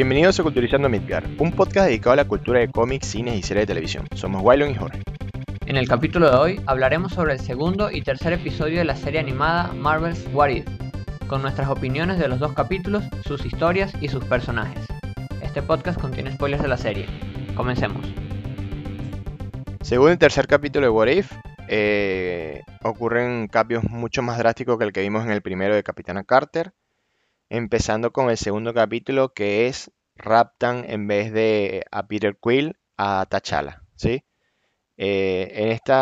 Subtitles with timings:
[0.00, 3.64] Bienvenidos a Culturizando Midgar, un podcast dedicado a la cultura de cómics, cines y series
[3.64, 4.06] de televisión.
[4.14, 5.02] Somos Wylon y Jorge.
[5.66, 9.20] En el capítulo de hoy hablaremos sobre el segundo y tercer episodio de la serie
[9.20, 10.66] animada Marvel's What If,
[11.26, 14.82] con nuestras opiniones de los dos capítulos, sus historias y sus personajes.
[15.42, 17.04] Este podcast contiene spoilers de la serie.
[17.54, 18.02] Comencemos.
[19.82, 21.32] Segundo y tercer capítulo de What If
[21.68, 26.24] eh, ocurren cambios mucho más drásticos que el que vimos en el primero de Capitana
[26.24, 26.72] Carter.
[27.52, 33.26] Empezando con el segundo capítulo que es raptan en vez de a Peter Quill a
[33.28, 34.22] T'Challa, ¿sí?
[34.96, 35.92] Eh, en este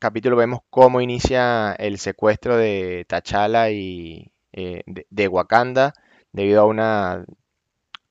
[0.00, 5.94] capítulo vemos cómo inicia el secuestro de T'Challa y eh, de, Wakanda
[6.32, 7.24] debido a una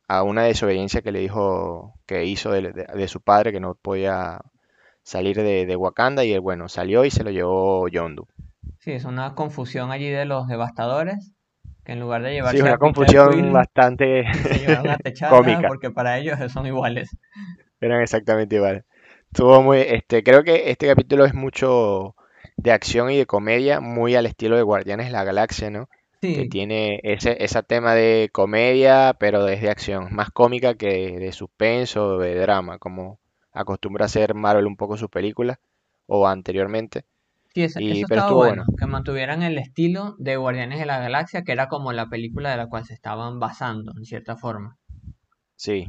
[0.07, 4.39] a una desobediencia que le dijo que hizo de, su padre que no podía
[5.03, 8.25] salir de, Wakanda y él bueno salió y se lo llevó Yondu.
[8.79, 11.34] Sí, es una confusión allí de los devastadores
[11.85, 14.25] que en lugar de llevarse sí, una confusión bastante
[15.29, 15.67] cómica.
[15.67, 17.15] porque para ellos son iguales.
[17.79, 18.83] Eran exactamente iguales.
[19.31, 22.15] Estuvo muy, este, creo que este capítulo es mucho
[22.57, 25.89] de acción y de comedia, muy al estilo de Guardianes de la Galaxia, ¿no?
[26.21, 26.35] Sí.
[26.35, 32.15] Que tiene ese, ese tema de comedia, pero desde acción, más cómica que de suspenso
[32.15, 33.19] o de drama, como
[33.51, 35.59] acostumbra hacer Marvel un poco sus películas,
[36.07, 37.03] o anteriormente.
[37.55, 41.69] Sí, eso, estaba bueno, que mantuvieran el estilo de Guardianes de la Galaxia, que era
[41.69, 44.75] como la película de la cual se estaban basando, en cierta forma.
[45.55, 45.87] Sí.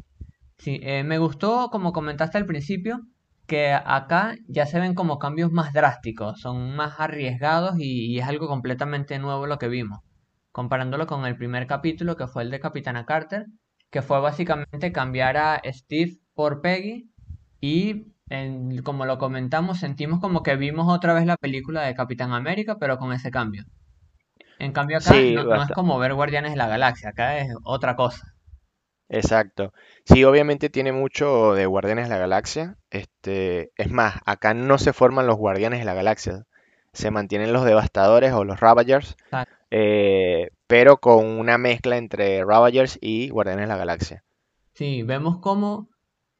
[0.58, 3.00] Sí, eh, me gustó, como comentaste al principio,
[3.48, 8.46] que acá ya se ven como cambios más drásticos, son más arriesgados y, es algo
[8.46, 9.98] completamente nuevo lo que vimos.
[10.52, 13.46] Comparándolo con el primer capítulo, que fue el de Capitana Carter,
[13.90, 17.10] que fue básicamente cambiar a Steve por Peggy
[17.60, 18.12] y
[18.82, 22.98] como lo comentamos, sentimos como que vimos otra vez la película de Capitán América, pero
[22.98, 23.64] con ese cambio.
[24.58, 28.34] En cambio acá no, es como ver Guardianes de la Galaxia, acá es otra cosa.
[29.08, 29.72] Exacto.
[30.04, 32.76] Sí, obviamente tiene mucho de Guardianes de la Galaxia.
[32.90, 36.44] Este, es más, acá no se forman los Guardianes de la Galaxia.
[36.92, 39.16] Se mantienen los Devastadores o los Ravagers.
[39.70, 44.24] Eh, pero con una mezcla entre Ravagers y Guardianes de la Galaxia.
[44.74, 45.88] Sí, vemos como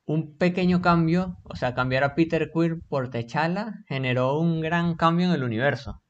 [0.06, 5.26] un pequeño cambio, o sea, cambiar a Peter Quill por T'Challa generó un gran cambio
[5.26, 6.00] en el universo.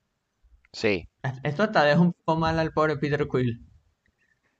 [0.73, 1.09] Sí.
[1.43, 3.67] Esto hasta deja un poco mal al pobre Peter Quill.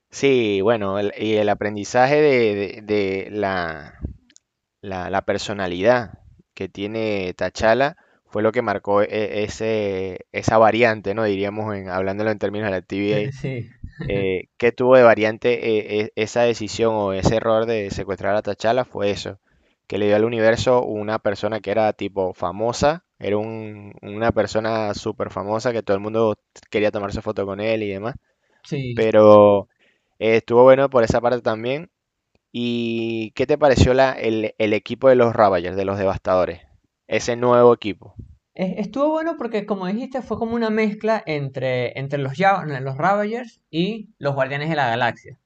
[0.09, 2.15] Sí, bueno, y el aprendizaje
[2.81, 3.99] de, la,
[4.81, 6.19] la, personalidad
[6.55, 11.23] que tiene T'Challa fue lo que marcó e, ese, esa variante, ¿no?
[11.23, 13.31] Diríamos, en, hablándolo en términos de la TVA.
[13.31, 13.69] Sí.
[14.07, 18.41] Eh, ¿Qué tuvo de variante eh, e, esa decisión o ese error de secuestrar a
[18.41, 18.85] T'Challa?
[18.85, 19.39] Fue eso,
[19.87, 25.31] que le dio al universo una persona que era tipo famosa, era una persona súper
[25.31, 26.35] famosa que todo el mundo
[26.69, 28.15] quería tomarse foto con él y demás.
[28.63, 28.93] Sí.
[28.95, 29.67] Pero
[30.19, 31.89] eh, estuvo bueno por esa parte también.
[32.51, 36.61] ¿Y qué te pareció la, el, el equipo de los Ravagers, de los Devastadores?
[37.07, 38.15] Ese nuevo equipo.
[38.59, 44.09] Estuvo bueno porque, como dijiste, fue como una mezcla entre, entre los, los Ravagers y
[44.17, 45.37] los Guardianes de la Galaxia.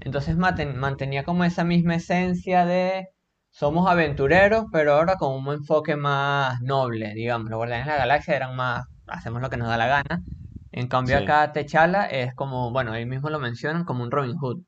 [0.00, 3.10] Entonces mantenía como esa misma esencia de
[3.50, 7.50] somos aventureros, pero ahora con un enfoque más noble, digamos.
[7.50, 10.24] Los Guardianes de la Galaxia eran más, hacemos lo que nos da la gana.
[10.72, 14.62] En cambio acá T'Challa es como, bueno, ahí mismo lo mencionan como un Robin Hood.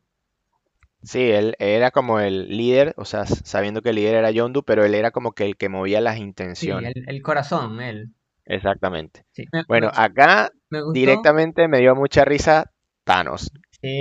[1.03, 4.85] Sí, él era como el líder, o sea, sabiendo que el líder era Yondu, pero
[4.85, 6.93] él era como que el que movía las intenciones.
[6.95, 8.13] Sí, el, corazón, él.
[8.45, 9.25] Exactamente.
[9.69, 10.51] bueno, acá
[10.93, 12.73] directamente me dio mucha risa
[13.05, 13.53] Thanos.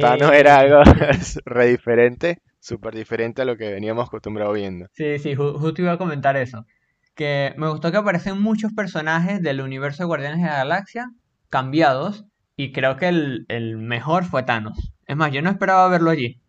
[0.02, 0.81] Thanos era algo
[1.46, 4.88] re diferente, súper diferente a lo que veníamos acostumbrados viendo.
[4.94, 6.66] Sí, sí, justo iba a comentar eso.
[7.13, 11.12] Que me gustó que aparecen muchos personajes del universo de Guardianes de la Galaxia
[11.50, 12.25] cambiados
[12.56, 14.94] y creo que el, el mejor fue Thanos.
[15.06, 16.41] Es más, yo no esperaba verlo allí.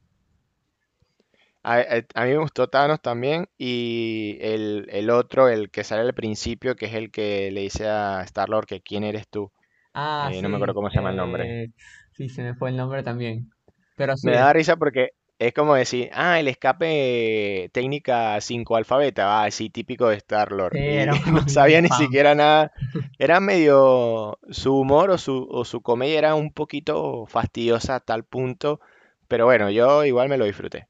[1.63, 6.87] A, mí me gustó Thanos también y el, otro, el que sale al principio, que
[6.87, 9.53] es el que le dice a Star-Lord que quién eres tú.
[9.93, 11.65] Ah, eh, no me acuerdo cómo se llama el nombre.
[11.65, 11.71] Eh,
[12.13, 13.51] sí, se me fue el nombre también.
[13.97, 19.51] Pero Me da risa porque es como decir, ah, el escape técnica 5 alfabeta, ah,
[19.51, 20.75] sí, típico de Star-Lord.
[21.33, 22.73] no sabía ni siquiera nada.
[23.19, 28.23] Era medio, su humor o su, o su comedia era un poquito fastidiosa a tal
[28.23, 28.81] punto,
[29.27, 30.87] pero bueno, yo igual me lo disfruté.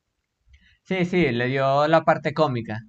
[0.89, 2.81] Sí, sí, le dio la parte cómica.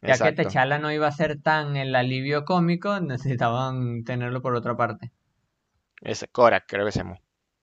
[0.00, 4.76] Ya que Techala no iba a ser tan el alivio cómico, necesitaban tenerlo por otra
[4.76, 5.10] parte.
[6.02, 7.18] Es Cora, creo que se llama,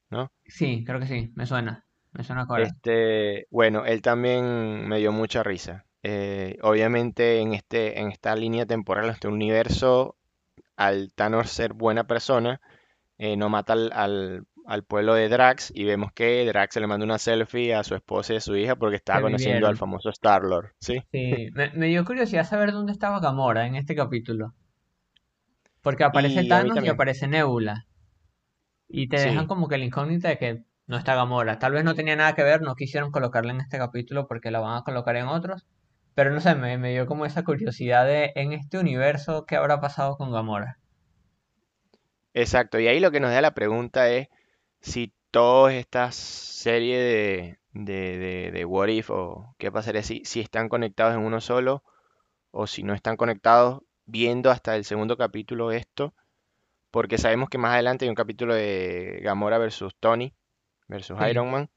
[0.09, 0.29] ¿no?
[0.45, 1.85] Sí, creo que sí, me suena.
[2.11, 2.63] Me suena Cora.
[2.63, 5.85] Este, bueno, él también me dio mucha risa.
[6.03, 10.17] Eh, obviamente en este, en esta línea temporal, en este universo,
[10.75, 12.59] al Thanos ser buena persona,
[13.17, 14.43] eh, no mata al, al
[14.85, 18.37] pueblo de Drax y vemos que Drax le manda una selfie a su esposa y
[18.37, 21.05] a su hija porque estaba conociendo al famoso Star-Lord, ¿sí?
[21.13, 24.53] Sí, me, me dio curiosidad saber dónde estaba Gamora en este capítulo.
[25.81, 27.85] Porque aparece Y Thanos y aparece Nebula.
[28.87, 31.59] Y te dejan sí, como que la incógnita de que no está Gamora.
[31.59, 34.59] Tal vez no tenía nada que ver, no quisieron colocarla en este capítulo porque la
[34.61, 35.65] van a colocar en otros.
[36.15, 39.79] Pero no sé, me, me dio como esa curiosidad de en este universo qué habrá
[39.81, 40.79] pasado con Gamora.
[42.33, 42.79] exacto.
[42.79, 44.27] Y ahí lo que nos da la pregunta es
[44.83, 50.41] si todas estas series de, de, de, de What If o qué pasaría si, si
[50.41, 51.83] están conectados en uno solo
[52.51, 56.13] o si no están conectados, viendo hasta el segundo capítulo esto,
[56.91, 60.35] porque sabemos que más adelante hay un capítulo de Gamora versus Tony
[60.87, 61.69] versus Sí, Iron Man.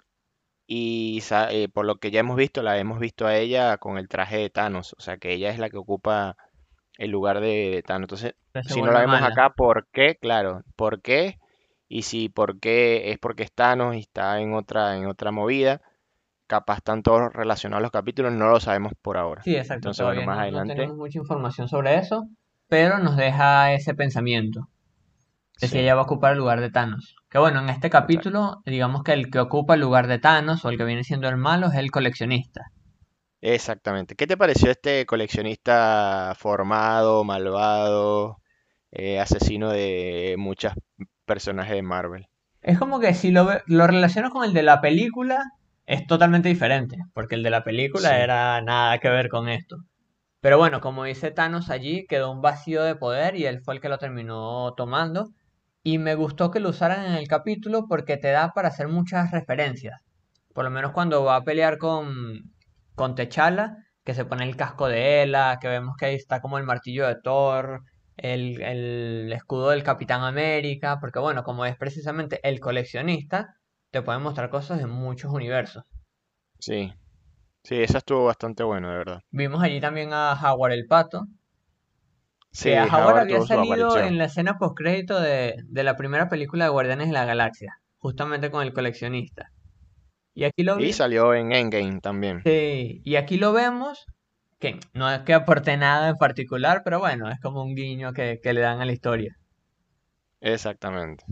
[0.66, 4.08] Y eh, por lo que ya hemos visto, la hemos visto a ella con el
[4.08, 4.94] traje de Thanos.
[4.98, 6.36] O sea que ella es la que ocupa
[6.98, 8.06] el lugar de, Thanos.
[8.06, 8.34] Entonces,
[8.66, 9.32] si no la vemos mala.
[9.32, 10.16] acá, ¿por qué?
[10.16, 11.38] Claro, ¿por qué?
[11.88, 15.80] Y si por qué es porque es Thanos y está en otra, en otra movida.
[16.46, 19.42] Capaz están todos relacionados los capítulos, no lo sabemos por ahora.
[19.42, 22.28] Sí, exacto, Entonces, bueno, más no, no adelante, tenemos mucha información sobre eso,
[22.68, 24.68] pero nos deja ese pensamiento.
[25.60, 27.16] de si ella va a ocupar el lugar de Thanos.
[27.30, 28.06] Que bueno, en este exacto.
[28.06, 31.28] capítulo, digamos que el que ocupa el lugar de Thanos o el que viene siendo
[31.28, 32.70] el malo es el coleccionista.
[33.40, 34.14] Exactamente.
[34.16, 38.38] ¿Qué te pareció este coleccionista formado, malvado,
[38.92, 40.72] eh, asesino de muchos
[41.26, 42.28] personajes de Marvel?
[42.62, 45.44] Es como que si lo, lo relaciono con el de la película,
[45.86, 49.76] es totalmente diferente, porque el de la película Sí, era nada que ver con esto.
[50.40, 53.80] Pero bueno, como dice Thanos allí, quedó un vacío de poder y él fue el
[53.80, 55.30] que lo terminó tomando.
[55.82, 59.30] Y me gustó que lo usaran en el capítulo porque te da para hacer muchas
[59.30, 60.00] referencias.
[60.54, 62.52] Por lo menos cuando va a pelear con,
[62.94, 66.58] con T'Challa, que se pone el casco de Hela, que vemos que ahí está como
[66.58, 67.82] el martillo de Thor,
[68.16, 73.56] el, el escudo del Capitán América, porque bueno, como es precisamente el coleccionista,
[73.90, 75.84] te puede mostrar cosas de muchos universos.
[76.58, 76.92] sí,
[77.64, 79.22] sí, esa estuvo bastante bueno, de verdad.
[79.30, 81.28] Vimos allí también a Howard el Pato,
[82.62, 86.28] que a Sí, Howard Howard había salido en la escena postcrédito de, de la primera
[86.28, 89.52] película de Guardianes de la Galaxia, justamente con el coleccionista.
[90.34, 92.44] Y aquí lo Y salió en Endgame también.
[92.44, 94.06] sí, y aquí lo vemos,
[94.58, 98.40] que no es que aporte nada en particular, pero bueno, es como un guiño que,
[98.42, 99.36] que le dan a la historia.
[100.40, 101.24] Exactamente.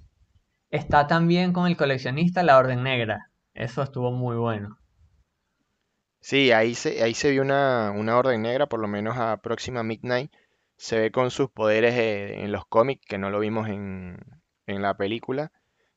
[0.68, 3.30] Está también con el coleccionista la Orden Negra.
[3.54, 4.76] Eso estuvo muy bueno.
[6.20, 9.82] Sí, ahí se, ahí se vio una, una orden negra, por lo menos a Próxima
[9.82, 10.32] Midnight.
[10.76, 14.18] Se ve con sus poderes eh, en los cómics, que no lo vimos en,
[14.66, 15.52] en la película,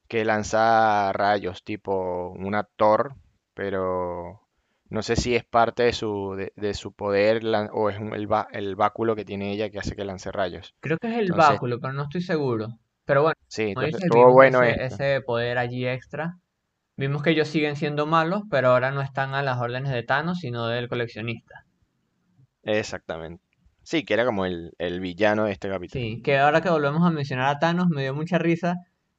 [0.08, 3.16] que lanza rayos, tipo una Thor,
[3.54, 4.47] pero
[4.90, 8.14] no sé si es parte de su, de, de su poder lan- o es un-
[8.14, 10.76] el, el báculo que tiene ella que hace que lance rayos.
[10.80, 12.70] Creo que es el Entonces, báculo, pero no estoy seguro.
[13.06, 16.40] Pero bueno, sí, entonces bueno ese, ese poder allí extra.
[16.98, 20.40] Vimos que ellos siguen siendo malos, pero ahora no están a las órdenes de Thanos,
[20.40, 21.66] sino del coleccionista.
[22.64, 23.44] Exactamente.
[23.84, 26.08] Sí, que era como el, el villano de este capítulo.
[26.10, 28.76] Sí, que ahora que volvemos a mencionar a Thanos, me dio mucha risa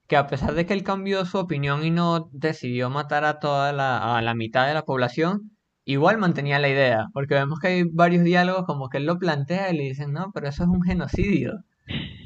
[0.07, 3.73] que a pesar de que él cambió su opinión y no decidió matar a toda
[3.73, 5.57] la, a la mitad de la población,
[5.93, 9.71] igual mantenía la idea, porque vemos que hay varios diálogos como que él lo plantea
[9.73, 11.65] y le dicen, no, pero eso es un genocidio.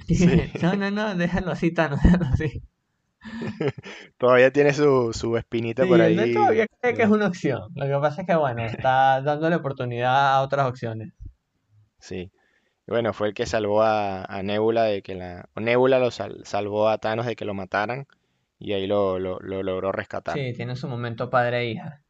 [0.09, 0.26] Sí,
[0.62, 2.62] no, no, no, déjalo así, Thanos, déjalo así.
[4.19, 6.32] todavía tiene su, su espinita Sí, por ahí.
[6.32, 7.61] todavía cree que es una opción.
[7.75, 11.13] Lo que pasa es que, bueno, está dándole oportunidad a otras opciones.
[11.98, 12.31] Sí.
[12.87, 15.48] Bueno, fue el que salvó a, a Nebula de que la...
[15.56, 18.06] Nebula lo sal- salvó a Thanos de que lo mataran
[18.58, 20.34] y ahí lo, lo- lo logró rescatar.
[20.34, 22.02] Sí, tiene su momento padre e hija.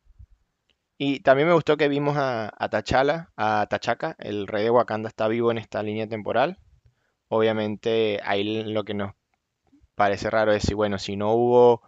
[1.05, 5.09] Y también me gustó que vimos a, a T'Challa, a T'Chaka, el rey de Wakanda
[5.09, 6.59] está vivo en esta línea temporal.
[7.27, 9.13] Obviamente ahí lo que nos
[9.97, 11.83] parece raro es si, bueno, si no hubo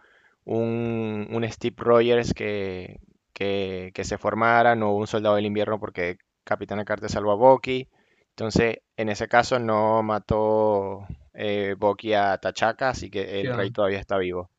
[0.45, 2.99] un, un Steve Rogers que,
[3.33, 7.37] que, que se formara, no hubo un soldado del invierno porque Capitana Carter salvó a
[7.37, 7.89] Bucky.
[8.31, 14.01] Entonces, en ese caso no mató eh, Bucky a T'Chaka, así que el rey todavía
[14.01, 14.51] está vivo.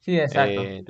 [0.00, 0.60] Sí, exacto.
[0.60, 0.84] Eh,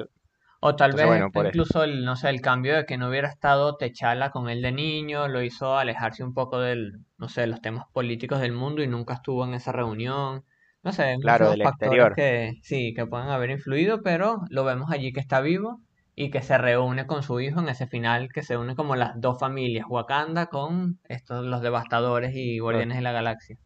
[0.60, 3.28] O tal entonces, vez bueno, incluso el, no sé, el cambio de que no hubiera
[3.28, 7.60] estado T'Challa con él de niño, lo hizo alejarse un poco del, no sé, los
[7.60, 10.44] temas políticos del mundo y nunca estuvo en esa reunión.
[10.84, 12.12] No sé, Claro, del factores exterior.
[12.14, 15.80] que sí, que pueden haber influido, pero lo vemos allí que está vivo
[16.14, 19.20] y que se reúne con su hijo en ese final, que se une como las
[19.20, 23.56] dos familias, Wakanda con estos, los devastadores y Lo- Guardianes de la Galaxia.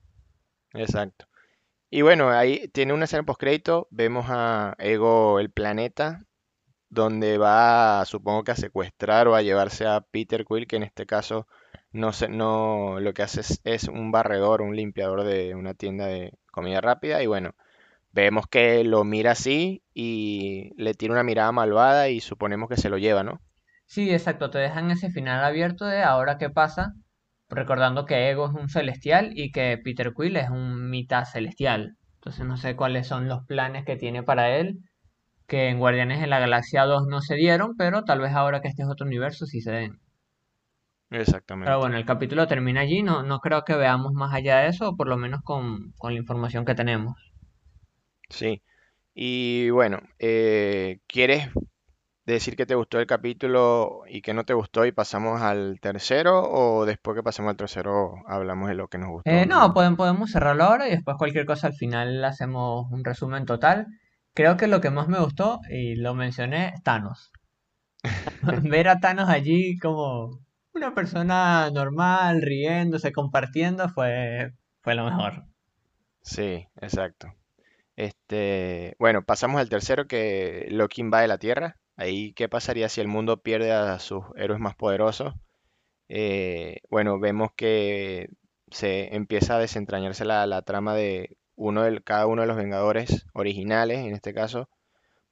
[0.74, 1.26] Exacto.
[1.90, 6.22] Y bueno, ahí tiene una escena postcrédito, vemos a Ego el planeta,
[6.92, 11.06] donde va, supongo que a secuestrar o a llevarse a Peter Quill, que en este
[11.06, 11.46] caso
[11.90, 16.34] no sé, no, lo que hace es, un barredor, un limpiador de una tienda de
[16.50, 17.54] comida rápida, y bueno,
[18.12, 22.90] vemos que lo mira así y le tira una mirada malvada y suponemos que se
[22.90, 23.40] lo lleva, ¿no?
[23.86, 26.92] Sí, exacto, te dejan ese final abierto de ahora qué pasa,
[27.48, 31.96] recordando que Ego es un celestial y que Peter Quill es un mitad celestial.
[32.16, 34.80] Entonces no sé cuáles son los planes que tiene para él,
[35.52, 38.68] que en Guardianes de la Galaxia 2 no se dieron, pero tal vez ahora que
[38.68, 40.00] este es otro universo sí se den.
[41.08, 41.80] Pero Exactamente.
[41.80, 44.96] bueno, el capítulo termina allí, no, no creo que veamos más allá de eso, o
[44.96, 47.16] por lo menos con, con la información que tenemos.
[48.28, 48.62] Sí.
[49.14, 51.48] Y bueno, eh, ¿quieres
[52.26, 56.42] decir que te gustó el capítulo y que no te gustó y pasamos al tercero
[56.50, 59.96] o después que pasemos al tercero hablamos de lo que nos gustó Eh, no podemos,
[59.96, 63.86] podemos cerrarlo ahora y después cualquier cosa al final hacemos un resumen total.
[64.34, 67.32] Creo que lo que más me gustó, y lo mencioné, Thanos.
[68.62, 70.40] Ver a Thanos allí como
[70.72, 75.44] una persona normal, riéndose, compartiendo, fue, fue lo mejor.
[76.22, 77.34] Sí, exacto.
[77.96, 81.78] Este, bueno, pasamos al tercero que Loki invade la Tierra.
[81.96, 85.34] Ahí, ¿qué pasaría si el mundo pierde a sus héroes más poderosos?
[86.08, 88.30] Eh, bueno, vemos que
[88.70, 93.98] se empieza a desentrañarse la trama de uno de cada uno de los Vengadores originales,
[93.98, 94.68] en este caso,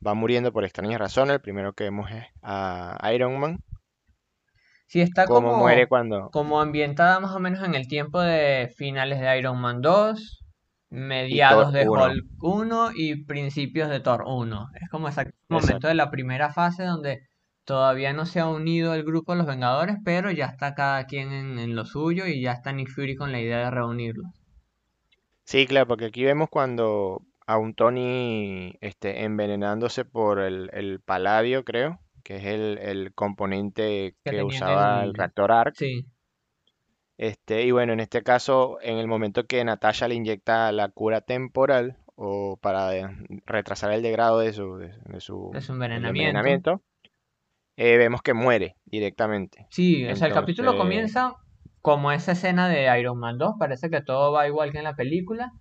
[0.06, 1.34] va muriendo por extrañas razones.
[1.34, 3.58] El primero que vemos es a Iron Man,
[4.90, 6.30] Sí, está cómo muere como, cuando...
[6.30, 10.42] como ambientada más o menos en el tiempo de finales de Iron Man 2,
[10.90, 14.66] Y mediados de uno, Hulk 1 y principios de Thor 1.
[14.80, 15.14] Es como el
[15.48, 17.20] momento de la primera fase donde
[17.64, 21.32] todavía no se ha unido el grupo de los Vengadores, pero ya está cada quien
[21.32, 24.39] en, en lo suyo y ya está Nick Fury con la idea de reunirlos.
[25.50, 31.64] Sí, claro, porque aquí vemos cuando a un Tony este, envenenándose por el, el paladio,
[31.64, 35.14] creo, que es el, el componente Que usaba el el...
[35.14, 35.75] reactor Arc.
[35.75, 36.07] Sí,
[37.19, 41.21] Este, y bueno, en este caso, en el momento que Natasha le inyecta la cura
[41.21, 43.12] temporal o para
[43.45, 46.28] retrasar el degrado de su, de, de su de su el envenenamiento.
[46.28, 46.83] envenenamiento,
[47.76, 49.66] eh, vemos que muere directamente.
[49.71, 51.35] Sí, o sea, el capítulo comienza
[51.82, 54.96] como esa escena de Iron Man 2, parece que todo va igual que en la
[54.96, 55.52] película,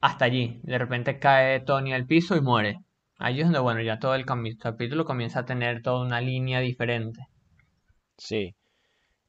[0.00, 0.60] hasta allí.
[0.64, 2.80] De repente cae Tony al piso y muere.
[3.18, 7.20] Allí es donde, bueno, ya todo el capítulo comienza a tener toda una línea diferente.
[8.16, 8.54] sí.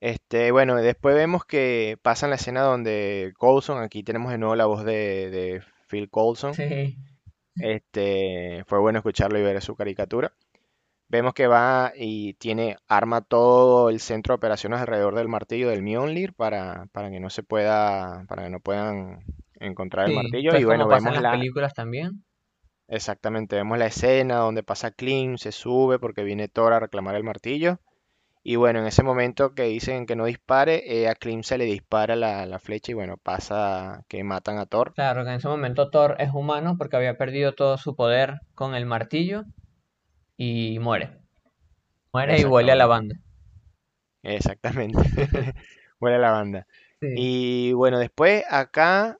[0.01, 4.65] Este, bueno, después vemos que pasa la escena donde Coulson, aquí tenemos de nuevo la
[4.65, 6.53] voz de, de Phil Coulson.
[6.53, 6.97] Sí,
[7.59, 10.33] Este, fue bueno escucharlo y ver su caricatura.
[11.09, 15.81] Vemos que va y tiene, arma todo el centro de operaciones alrededor del martillo del
[15.83, 19.19] Mjolnir para, para que no se pueda, para que no puedan
[19.59, 20.51] encontrar el martillo.
[20.51, 22.23] pues Y bueno, pasa en vemos las la, películas también.
[22.87, 27.23] exactamente, vemos la escena donde pasa Clint, se sube porque viene Thor a reclamar el
[27.23, 27.79] martillo.
[28.43, 31.65] Y bueno, en ese momento que dicen que no dispare, eh, a Clint se le
[31.65, 34.95] dispara la, la flecha y bueno, pasa que matan a Thor.
[34.95, 38.75] Claro que en ese momento Thor es humano porque había perdido todo su poder con
[38.75, 39.45] el martillo
[40.41, 41.17] y muere.
[42.13, 43.15] Muere y huele a Exactamente, lavanda.
[44.23, 44.97] exactamente.
[45.99, 46.65] Muere la banda.
[47.01, 47.07] Sí.
[47.17, 49.17] Y bueno, después acá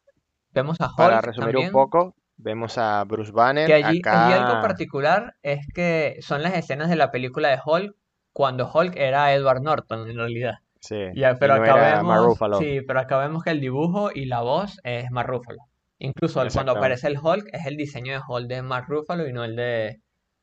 [0.54, 4.54] Vemos a Para Hulk resumir un poco, vemos a Bruce Que Banner allí, allí algo
[4.54, 7.96] acá, particular es que son las escenas de la película de Hulk
[8.32, 10.60] cuando Hulk era Edward Norton en realidad.
[10.80, 14.40] sí, Ya, pero no acá vemos, sí, pero acá vemos que el dibujo y la
[14.42, 15.60] voz es Mark Ruffalo.
[16.00, 19.44] Incluso cuando aparece el Hulk es el diseño de Hulk de Mark Ruffalo y no
[19.44, 20.00] el de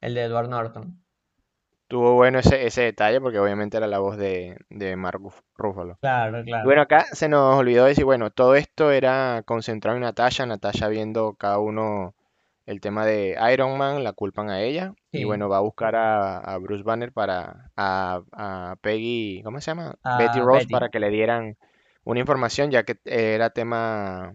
[0.07, 1.05] el de Edward Norton.
[1.89, 5.99] Tuvo bueno ese, ese detalle porque obviamente era la voz de, de Mark Ruf- Ruffalo.
[6.01, 6.67] Claro, Y claro.
[6.67, 11.35] bueno, acá se nos olvidó decir, bueno, todo esto era concentrado en Natasha, Natasha viendo
[11.35, 12.15] cada uno
[12.67, 16.39] el tema de Iron Man, la culpan a ella, y bueno, va a buscar a,
[16.39, 19.97] a Bruce Banner para, a, a Peggy, ¿cómo se llama?
[20.11, 20.67] Betty a Ross Betty.
[20.67, 21.57] para que le dieran
[22.05, 24.35] una información, ya que era tema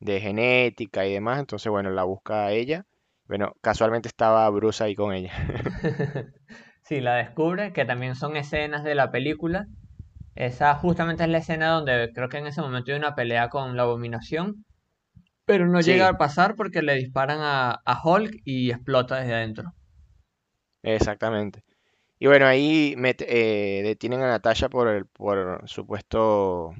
[0.00, 2.84] de genética y demás, entonces bueno, la busca a ella.
[3.28, 5.32] Bueno, casualmente estaba Bruce ahí con ella.
[6.84, 9.66] Sí, la descubre, que también son escenas de la película.
[10.36, 13.76] Esa justamente es la escena donde creo que en ese momento hay una pelea con
[13.76, 14.64] la Abominación,
[15.46, 19.74] pero no llega a pasar porque le disparan a, a Hulk y explota desde adentro.
[20.82, 21.64] exactamente.
[22.18, 26.74] Y bueno, ahí eh, detienen a Natasha por el por supuesto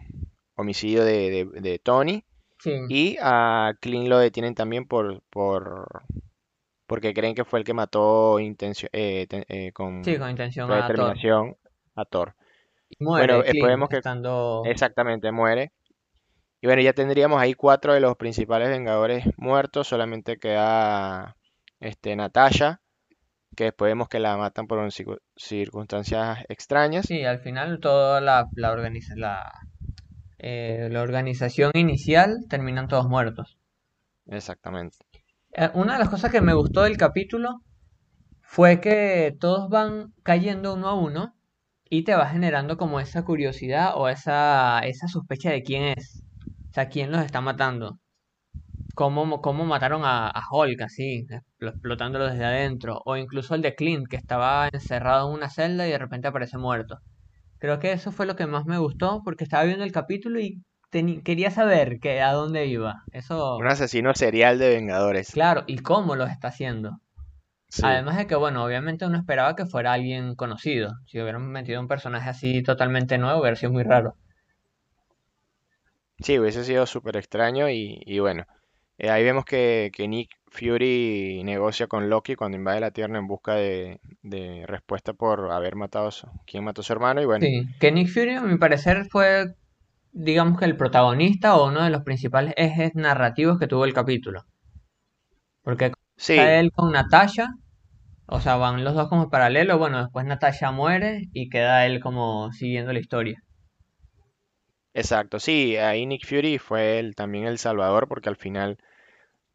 [0.57, 2.25] homicidio de, de- de Tony.
[2.61, 6.05] Sí, Y a Clint lo detienen también por, por
[6.88, 10.87] porque creen que fue el que mató intencio- eh, eh, sí, con con intención a
[10.87, 10.87] Thor.
[10.87, 11.57] predeterminación
[11.95, 12.35] a Thor.
[12.90, 14.62] Y Bueno, muere después Clint vemos que estando...
[14.66, 15.73] exactamente muere.
[16.61, 19.87] Y bueno, ya tendríamos ahí cuatro de los principales Vengadores muertos.
[19.87, 21.37] Solamente queda
[21.78, 22.80] este, Natasha,
[23.57, 27.07] que después vemos que la matan por un circu- circunstancias extrañas.
[27.07, 29.52] Sí, al final toda la, la, organiza- la,
[30.38, 33.57] eh, la organización inicial terminan todos muertos.
[34.26, 34.97] Exactamente.
[35.52, 37.62] Eh, una de las cosas que me gustó del capítulo
[38.43, 41.35] fue que todos van cayendo uno a uno
[41.90, 46.25] y te va generando como esa curiosidad o esa, esa sospecha de quién es,
[46.73, 48.00] o sea, quién los está matando.
[48.95, 53.75] Cómo, cómo mataron a, a Hulk así, explo- explotándolo desde adentro, o incluso el de
[53.76, 56.99] Clint que estaba encerrado en una celda y de repente aparece muerto.
[57.59, 60.62] Creo que eso fue lo que más me gustó porque estaba viendo el capítulo y
[60.90, 63.04] quería saber que, a dónde iba.
[63.59, 65.30] Un Eso, asesino serial de Vengadores.
[65.30, 67.00] claro, y cómo lo está haciendo.
[67.71, 70.95] Sí, Además de que, bueno, obviamente uno esperaba que fuera alguien conocido.
[71.07, 74.16] Si hubieran metido un personaje así totalmente nuevo, hubiera sido muy raro.
[76.18, 78.45] sí, hubiese sido súper extraño y, y bueno,
[78.99, 83.26] eh, ahí vemos que, que Nick Fury negocia con Loki cuando invade la Tierra en
[83.28, 87.26] busca de, de respuesta por haber matado a su, quién mató a su hermano y
[87.26, 89.54] bueno, Sí, que Nick Fury, a mi parecer, fue,
[90.12, 94.45] digamos que el protagonista o uno de los principales ejes narrativos que tuvo el capítulo.
[95.62, 97.47] Porque sí, comienza él con Natasha,
[98.27, 99.79] o sea, van los dos como paralelo.
[99.79, 103.43] Bueno, después Natasha muere y queda él como siguiendo la historia.
[104.95, 108.79] exacto, sí, ahí Nick Fury fue el, también el salvador porque al final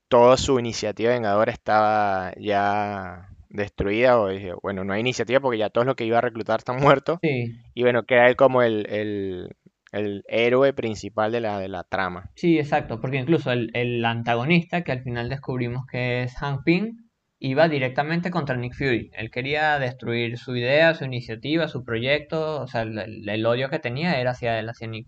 [0.09, 5.69] toda su iniciativa vengadora estaba ya destruida o dije, bueno, no hay iniciativa porque ya
[5.69, 8.87] todos los que iba a reclutar están muertos Sí, y bueno, queda él como el,
[8.89, 9.55] el,
[9.93, 12.31] el héroe principal de la, de la trama.
[12.35, 12.99] sí, exacto.
[13.01, 16.97] Porque incluso el, el antagonista, que al final descubrimos que es Hank Pym,
[17.39, 19.11] iba directamente contra Nick Fury.
[19.13, 22.61] Él quería destruir su idea, su iniciativa, su proyecto.
[22.61, 25.07] O sea, el, el- odio que tenía era hacia él, hacia Nick.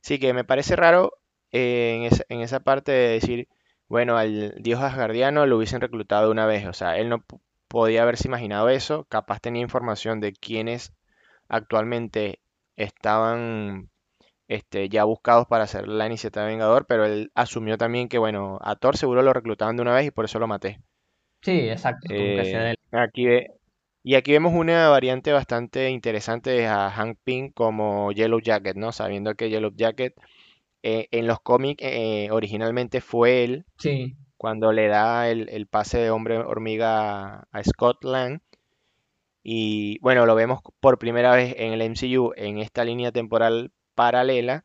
[0.00, 1.12] Sí que me parece raro
[1.52, 3.48] eh, en esa, en esa parte de decir,
[3.88, 7.24] bueno, al dios asgardiano lo hubiesen reclutado una vez, o sea, él no
[7.68, 10.92] podía haberse imaginado eso, capaz tenía información de quienes
[11.48, 12.40] actualmente
[12.80, 13.90] estaban
[14.48, 18.58] este, ya buscados para hacer la iniciativa de Vengador, pero él asumió también que, bueno,
[18.62, 20.80] a Thor seguro lo reclutaban de una vez y por eso lo maté.
[21.42, 23.48] Sí, exacto, Eh, aquí ve-
[24.02, 28.92] y aquí vemos una variante bastante interesante a Hank Pym como Yellow Jacket, ¿no?
[28.92, 30.14] Sabiendo que Yellow Jacket
[30.82, 35.98] eh, en los cómics eh, originalmente fue él Sí, cuando le da el, el pase
[35.98, 38.40] de hombre hormiga a Scott Lang.
[39.42, 44.64] Y bueno, lo vemos por primera vez en el MCU en esta línea temporal paralela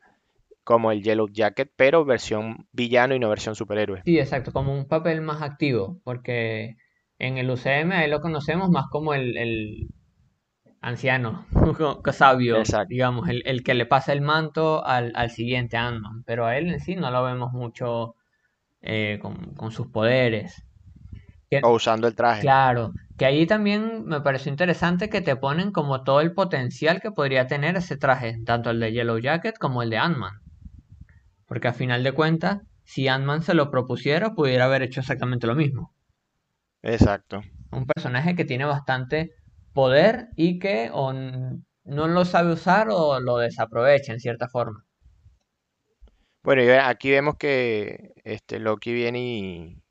[0.64, 4.04] como el Yellow Jacket, pero versión villano y no versión superhéroe.
[4.04, 6.76] sí, exacto, como un papel más activo, porque
[7.20, 9.88] en el UCM ahí lo conocemos más como el, el
[10.82, 11.46] anciano,
[12.14, 12.88] sabio, Exacto.
[12.88, 16.70] digamos, el, el que le pasa el manto al, al siguiente Ant-Man, pero a él
[16.72, 18.16] en sí no lo vemos mucho
[18.82, 20.66] eh, con, con sus poderes.
[21.50, 22.42] Que- O usando el traje.
[22.42, 27.12] claro, que ahí también me pareció interesante que te ponen como todo el potencial que
[27.12, 30.34] podría tener ese traje, tanto el de Yellow Jacket como el de Ant-Man,
[31.48, 35.56] porque a final de cuentas, si Ant-Man se lo propusiera, pudiera haber hecho exactamente lo
[35.56, 35.94] mismo.
[36.84, 37.42] Exacto.
[37.72, 39.32] Un personaje que tiene bastante
[39.74, 44.86] poder y que o no lo sabe usar o lo desaprovecha en cierta forma.
[46.44, 49.82] Bueno, y aquí vemos que este Loki viene y,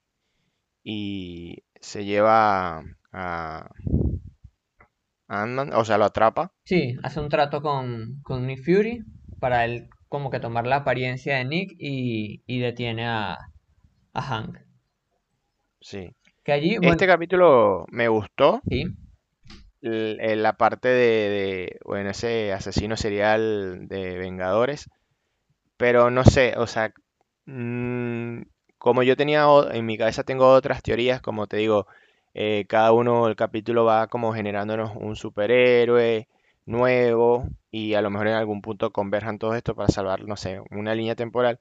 [0.85, 3.71] y se lleva a
[5.41, 6.51] Ant-Man, o sea, lo atrapa.
[6.65, 9.03] Sí, hace un trato con, con Nick Fury
[9.41, 13.39] para él como que tomar la apariencia de Nick y, y detiene a,
[14.15, 14.59] a Hank.
[15.81, 16.11] Sí.
[16.45, 18.63] Que allí, bueno, Este capítulo me gustó.
[18.69, 18.85] sí,
[19.83, 20.95] l- eh, La parte de,
[21.31, 24.89] de, bueno, ese asesino serial de Vengadores.
[25.79, 26.93] Pero no sé, o sea,
[27.47, 28.43] mm,
[28.85, 31.87] como yo tenía en mi cabeza tengo otras teorías, como te digo,
[32.35, 36.29] eh, cada uno el capítulo va como generándonos un superhéroe
[36.67, 40.61] nuevo y a lo mejor en algún punto converjan todo esto para salvar, no sé,
[40.71, 41.59] una línea temporal.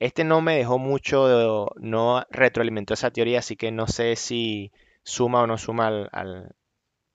[0.00, 4.72] Este no me dejó mucho, no retroalimentó esa teoría, así que no sé si
[5.04, 6.54] suma o no suma al-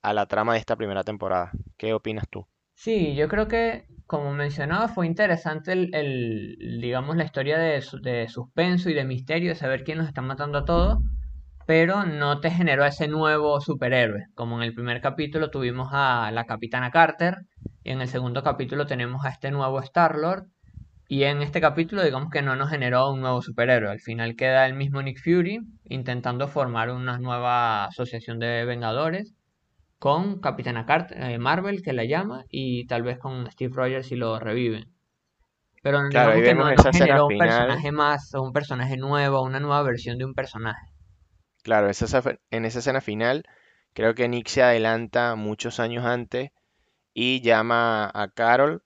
[0.01, 1.51] a la trama de esta primera temporada.
[1.77, 2.45] ¿Qué opinas tú?
[2.79, 8.89] Sí, yo creo que como mencionaba fue interesante el, digamos la historia de, de suspenso
[8.89, 10.97] y de misterio de saber quién nos está matando a todos,
[11.67, 14.27] pero no te generó ese nuevo superhéroe.
[14.35, 17.39] Como en el primer capítulo tuvimos a la Capitana Carter
[17.83, 20.45] y en el segundo capítulo tenemos a este nuevo Star-Lord
[21.07, 23.91] y en este capítulo digamos que no nos generó un nuevo superhéroe.
[23.91, 29.35] Al final queda el mismo Nick Fury intentando formar una nueva asociación de Vengadores
[29.99, 34.15] con Capitana Carter, eh, Marvel que la llama y tal vez con Steve Rogers si
[34.15, 34.93] lo reviven.
[35.83, 37.37] Pero Claro, que no escena generó un final.
[37.37, 40.87] personaje más un personaje nuevo, una nueva versión de un personaje.
[41.63, 43.43] Claro, esa- en esa escena final,
[43.93, 46.51] creo que Nick se adelanta muchos años antes
[47.13, 48.83] y llama a Carol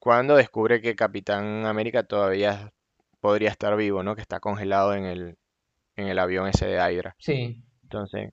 [0.00, 2.72] cuando descubre que Capitán América todavía
[3.20, 4.16] podría estar vivo, ¿no?
[4.16, 5.38] Que está congelado en el,
[5.96, 7.16] en el avión ese de Hydra.
[7.18, 8.32] Sí, Entonces,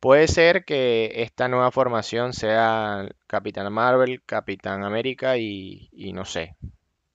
[0.00, 6.56] puede ser que esta nueva formación sea Capitán Marvel, Capitán América y, y no sé,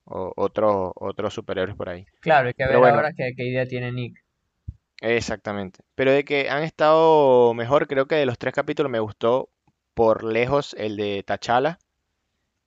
[0.05, 2.07] o, otro- otros superhéroes por ahí.
[2.19, 4.15] claro, hay que ver bueno, ahora qué, qué idea tiene Nick.
[5.01, 5.79] exactamente.
[5.95, 9.49] Pero de que han estado mejor, creo que de los tres capítulos me gustó
[9.93, 11.79] por lejos el de T'Challa.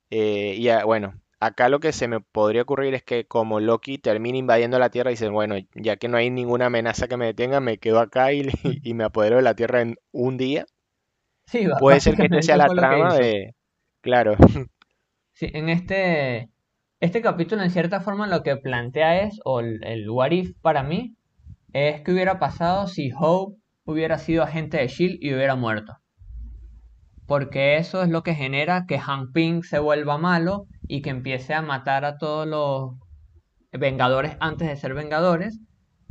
[0.09, 4.37] Eh, y bueno, acá lo que se me podría ocurrir es que como Loki termina
[4.37, 7.77] invadiendo la Tierra, dicen, bueno, ya que no hay ninguna amenaza que me detenga, me
[7.77, 8.47] quedo acá y,
[8.83, 10.65] y me apodero de la Tierra en un día.
[11.47, 13.53] Sí, Puede ser que este sea la trama de...
[14.01, 14.35] Claro,
[15.35, 16.49] Sí, en este,
[17.01, 20.81] este capítulo en cierta forma lo que plantea es, o el, el what if para
[20.81, 21.17] mí,
[21.73, 25.97] es que hubiera pasado si Hope hubiera sido agente de SHIELD y hubiera muerto.
[27.27, 31.53] Porque eso es lo que genera que Hank Pym se vuelva malo y que empiece
[31.53, 32.95] a matar a todos los
[33.71, 35.59] Vengadores antes de ser Vengadores.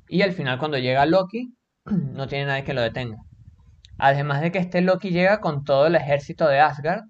[0.08, 1.54] Y al final cuando llega Loki,
[1.86, 3.18] no tiene nadie que lo detenga.
[3.98, 7.02] Además de que este Loki llega con todo el ejército de Asgard,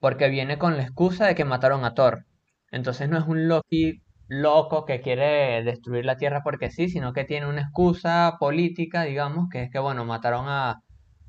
[0.00, 2.26] porque viene con la excusa de que mataron a Thor.
[2.70, 7.24] Entonces no es un Loki loco que quiere destruir la Tierra porque sí, sino que
[7.24, 10.80] tiene una excusa política, digamos, que es que, bueno, mataron a,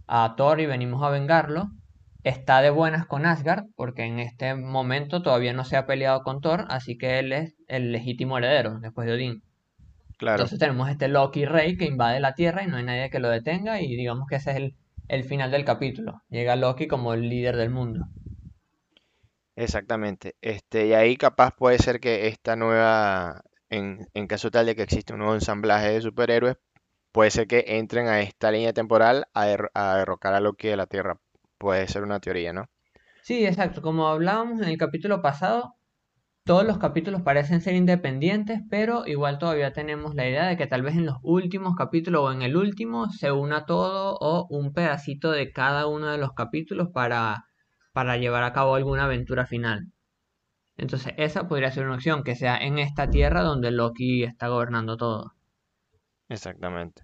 [0.07, 1.69] a Thor y venimos a vengarlo.
[2.23, 6.39] Está de buenas con Asgard, porque en este momento todavía no se ha peleado con
[6.39, 9.43] Thor, así que él es el legítimo heredero después de Odín.
[10.17, 13.19] claro, Entonces tenemos este Loki rey que invade la Tierra y no hay nadie que
[13.19, 14.75] lo detenga y digamos que ese es el,
[15.09, 16.21] el final del capítulo.
[16.29, 18.07] Llega Loki como el líder del mundo.
[19.55, 20.35] exactamente.
[20.41, 24.83] Este, y ahí capaz puede ser que esta nueva, en, en caso tal de que
[24.83, 26.57] exista un nuevo ensamblaje de superhéroes,
[27.11, 30.77] puede ser que entren a esta línea temporal a, derro- a derrocar a Loki de
[30.77, 31.19] la Tierra.
[31.59, 32.65] Puede ser una teoría, ¿no?
[33.21, 33.81] Sí, exacto.
[33.81, 35.75] Como hablábamos en el capítulo pasado,
[36.45, 40.81] todos los capítulos parecen ser independientes, pero igual todavía tenemos la idea de que tal
[40.81, 45.31] vez en los últimos capítulos o en el último se una todo o un pedacito
[45.31, 47.45] de cada uno de los capítulos para,
[47.93, 49.91] para llevar a cabo alguna aventura final.
[50.77, 54.95] Entonces, esa podría ser una opción, que sea en esta tierra donde Loki está gobernando
[54.95, 55.33] todo.
[56.29, 57.03] Exactamente.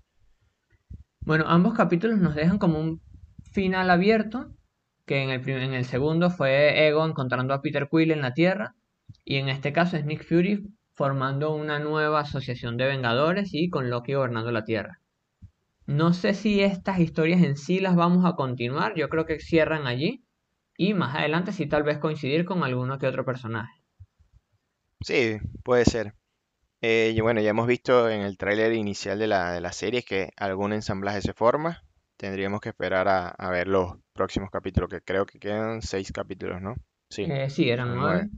[1.25, 3.01] Bueno, ambos capítulos nos dejan como un
[3.55, 4.53] final abierto,
[5.07, 8.75] que en el, en el segundo fue Ego encontrando a Peter Quill en la Tierra,
[9.23, 13.89] y en este caso es Nick Fury formando una nueva asociación de Vengadores y con
[13.89, 15.01] Loki gobernando la Tierra.
[15.87, 19.87] No sé si estas historias en sí las vamos a continuar, yo creo que cierran
[19.87, 20.25] allí,
[20.77, 23.81] y más adelante sí tal vez coincidir con alguno que otro personaje.
[24.99, 26.13] Sí, puede ser.
[26.81, 30.03] Eh, y bueno, ya hemos visto en el tráiler inicial de la, de la serie
[30.03, 31.84] que algún ensamblaje se forma.
[32.17, 36.61] Tendríamos que esperar a, a ver los próximos capítulos, que creo que quedan seis capítulos,
[36.61, 36.75] ¿no?
[37.09, 38.29] Sí, Eh, sí, eran nueve.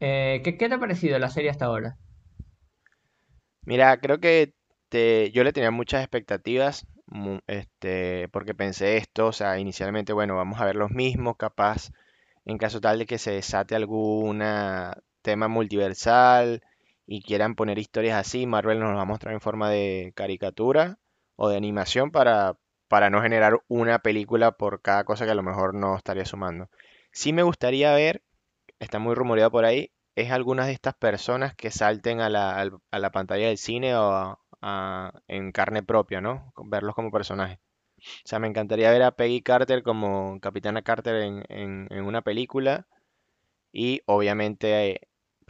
[0.00, 1.98] Eh, ¿qué, qué te ha parecido la serie hasta ahora?
[3.64, 4.54] Mira, creo que
[4.88, 6.86] te- yo le tenía muchas expectativas,
[7.46, 11.90] este, porque pensé esto, o sea, inicialmente, bueno, vamos a ver los mismos, capaz,
[12.44, 14.42] en caso tal de que se desate algún
[15.22, 16.62] tema multiversal
[17.06, 20.98] y quieran poner historias así, Marvel nos lo va a mostrar en forma de caricatura
[21.36, 22.56] o de animación para,
[22.88, 26.70] para no generar una película por cada cosa que a lo mejor no estaría sumando.
[27.12, 28.22] Sí me gustaría ver
[28.80, 32.78] está muy rumoreado por ahí, es algunas de estas personas que salten a la, al-
[32.90, 36.52] a la pantalla del cine o a- a- en carne propia, ¿no?
[36.66, 37.58] Verlos como personajes.
[37.98, 42.22] O sea, me encantaría ver a Peggy Carter como Capitana Carter en, en- en una
[42.22, 42.86] película
[43.72, 45.00] y obviamente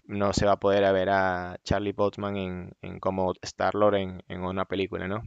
[0.05, 4.43] no se va a poder ver a Charlie Botsman en, en como Star-Lord en, en
[4.45, 5.23] una película, ¿no?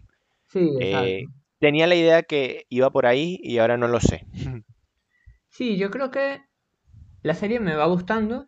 [0.47, 1.23] Sí, exacto.
[1.23, 4.25] Eh, tenía la idea que iba por ahí y ahora no lo sé.
[5.49, 6.41] Sí, yo creo que
[7.23, 8.47] la serie me va gustando,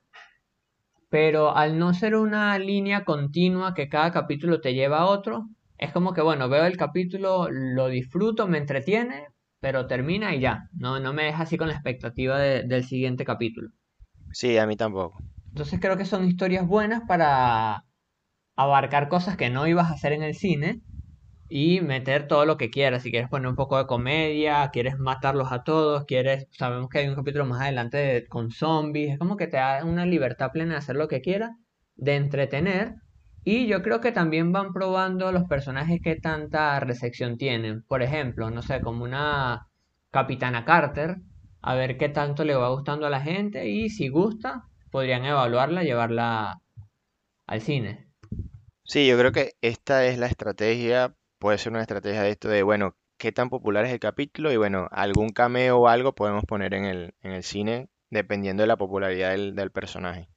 [1.09, 5.47] pero al no ser una línea continua que cada capítulo te lleva a otro,
[5.77, 9.27] es como que, bueno, veo el capítulo, lo disfruto, me entretiene,
[9.59, 10.69] pero termina y ya.
[10.73, 13.69] No, no me deja así con la expectativa de- del siguiente capítulo.
[14.33, 15.17] Sí, a mí tampoco.
[15.49, 17.83] Entonces creo que son historias buenas para
[18.55, 20.81] abarcar cosas que no ibas a hacer en el cine
[21.51, 23.03] y meter todo lo que quieras.
[23.03, 27.07] Si quieres poner un poco de comedia, quieres matarlos a todos, quieres, sabemos que hay
[27.09, 30.73] un capítulo más adelante de- con zombies, es como que te da una libertad plena
[30.73, 31.51] de hacer lo que quieras,
[31.95, 32.95] de entretener.
[33.43, 37.83] Y yo creo que también van probando los personajes que tanta recepción tienen.
[37.83, 39.67] Por ejemplo, no sé, como una
[40.11, 41.17] Capitana Carter,
[41.61, 45.83] a ver qué tanto le va gustando a la gente y si gusta, podrían evaluarla,
[45.83, 46.61] llevarla
[47.47, 48.09] al cine.
[48.83, 52.61] Sí, yo creo que esta es la estrategia, puede ser una estrategia de esto de,
[52.61, 56.75] bueno, qué tan popular es el capítulo y bueno, algún cameo o algo podemos poner
[56.75, 60.29] en el, en el cine dependiendo de la popularidad del, del personaje.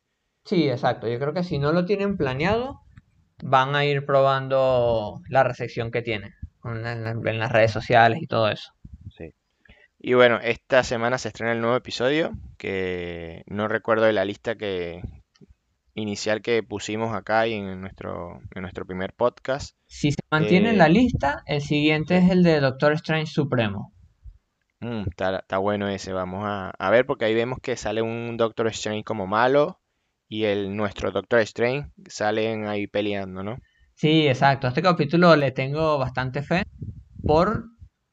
[0.44, 1.06] Sí, exacto.
[1.06, 2.80] Yo creo que si no lo tienen planeado,
[3.42, 8.72] van a ir probando la recepción que tiene en, las redes sociales y todo eso.
[9.14, 9.34] Sí.
[9.98, 14.54] Y bueno, esta semana se estrena el nuevo episodio, que no recuerdo de la lista
[14.54, 15.02] que
[15.94, 19.76] inicial que pusimos acá y en nuestro, en nuestro primer podcast.
[19.86, 23.94] Si se mantiene en la Eh, lista, el siguiente es el de Doctor Strange Supremo.
[24.80, 28.36] Mm, está, está bueno ese, vamos a, a ver porque ahí vemos que sale un
[28.36, 29.80] Doctor Strange como malo
[30.28, 33.58] y el nuestro Doctor Strange salen ahí peleando, ¿no?
[33.94, 34.66] Sí, exacto.
[34.66, 36.62] A este capítulo le tengo bastante fe
[37.26, 37.64] por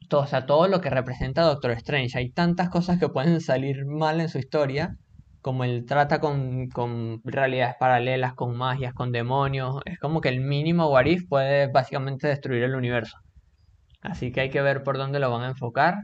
[0.09, 2.17] todo, o sea, todo lo que representa Doctor Strange.
[2.17, 4.97] Hay tantas cosas que pueden salir mal en su historia,
[5.41, 9.81] como él trata con, con realidades paralelas, con magias, con demonios.
[9.85, 13.17] Es como que el mínimo what if puede básicamente destruir el universo.
[14.01, 15.95] Así que hay que ver por dónde lo van a enfocar.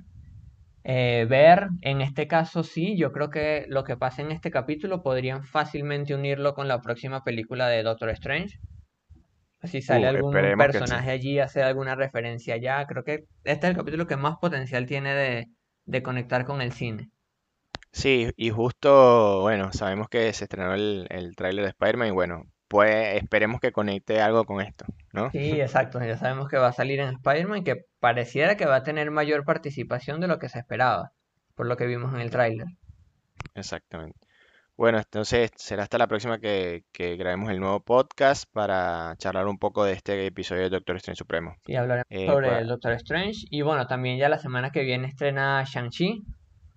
[0.83, 5.03] Eh, ver, en este caso sí, yo creo que lo que pasa en este capítulo
[5.03, 8.57] podrían fácilmente unirlo con la próxima película de Doctor Strange.
[9.63, 10.55] Si sale Uh, algún sí.
[10.55, 14.85] personaje allí, hace alguna referencia allá, creo que este es el capítulo que más potencial
[14.85, 15.47] tiene de,
[15.85, 17.09] de conectar con el cine.
[17.97, 22.43] Sí, y justo, bueno, sabemos que se estrenó el, el tráiler de Spider-Man y bueno,
[22.67, 25.31] pues esperemos que conecte algo con esto, ¿no?
[25.31, 28.83] Sí, exacto, ya sabemos que va a salir en Spider-Man, que pareciera que va a
[28.83, 31.11] tener mayor participación de lo que se esperaba,
[31.55, 32.67] por lo que vimos en el tráiler.
[33.55, 34.19] Exactamente.
[34.75, 39.57] Bueno, entonces será hasta la próxima que, que grabemos el nuevo podcast para charlar un
[39.57, 41.55] poco de este episodio de Doctor Strange Supremo.
[41.65, 43.47] Y hablaremos Eh, sobre pues, el Doctor Strange.
[43.49, 46.21] Y bueno, también ya la semana que viene estrena Shang-Chi,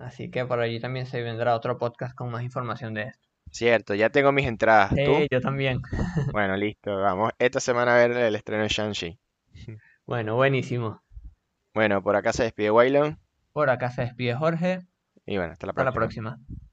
[0.01, 3.29] así que por allí también se vendrá otro podcast con más información de esto.
[3.53, 4.91] cierto, ya tengo mis entradas.
[4.95, 5.27] Sí, ¿Tú?
[5.31, 5.81] yo también.
[6.33, 9.19] Bueno, listo, vamos esta semana a ver el estreno de Shang-Chi.
[10.07, 11.03] Bueno, buenísimo.
[11.75, 13.19] Bueno, por acá se despide Waylon
[13.53, 14.81] Por acá se despide Jorge.
[15.27, 16.37] y bueno, hasta la Hasta la próxima.
[16.37, 16.70] próxima.